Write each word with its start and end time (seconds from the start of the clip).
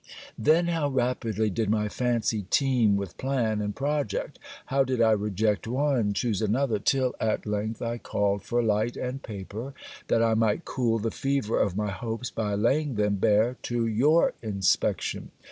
Then, 0.39 0.65
how 0.65 0.89
rapidly 0.89 1.51
did 1.51 1.69
my 1.69 1.87
fancy 1.87 2.47
teem 2.49 2.95
with 2.97 3.19
plan 3.19 3.61
and 3.61 3.75
project! 3.75 4.39
How 4.65 4.83
did 4.83 4.99
I 4.99 5.11
reject 5.11 5.67
one, 5.67 6.13
choose 6.13 6.41
another! 6.41 6.79
Till, 6.79 7.13
at 7.19 7.45
length, 7.45 7.83
I 7.83 7.99
called 7.99 8.41
for 8.41 8.63
light 8.63 8.97
and 8.97 9.21
paper, 9.21 9.75
that 10.07 10.23
I 10.23 10.33
might 10.33 10.65
cool 10.65 10.97
the 10.97 11.11
fever 11.11 11.59
of 11.59 11.77
my 11.77 11.91
hopes, 11.91 12.31
by 12.31 12.55
laying 12.55 12.95
them 12.95 13.17
bare 13.17 13.57
to 13.69 13.85
your 13.85 14.33
inspection. 14.41 15.29